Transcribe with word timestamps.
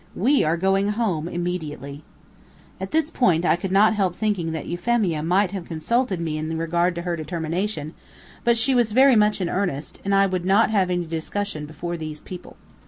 We 0.15 0.43
are 0.43 0.57
going 0.57 0.89
home 0.89 1.27
immediately." 1.27 2.01
At 2.79 2.89
this 2.89 3.11
point 3.11 3.45
I 3.45 3.55
could 3.55 3.71
not 3.71 3.93
help 3.93 4.15
thinking 4.15 4.51
that 4.51 4.65
Euphemia 4.65 5.21
might 5.21 5.51
have 5.51 5.67
consulted 5.67 6.19
me 6.19 6.39
in 6.39 6.57
regard 6.57 6.95
to 6.95 7.03
her 7.03 7.15
determination, 7.15 7.93
but 8.43 8.57
she 8.57 8.73
was 8.73 8.93
very 8.93 9.15
much 9.15 9.39
in 9.41 9.47
earnest, 9.47 9.99
and 10.03 10.15
I 10.15 10.25
would 10.25 10.43
not 10.43 10.71
have 10.71 10.89
any 10.89 11.05
discussion 11.05 11.67
before 11.67 11.97
these 11.97 12.19
people. 12.19 12.57